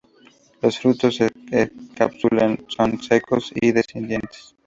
[0.63, 4.55] Los frutos en cápsulas, son secos y dehiscentes.